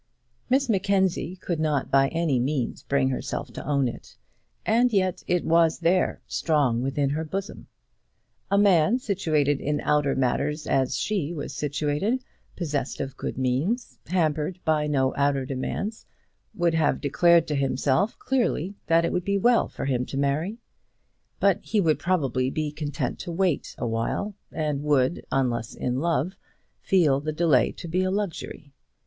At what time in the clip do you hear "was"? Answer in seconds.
5.45-5.77, 11.35-11.53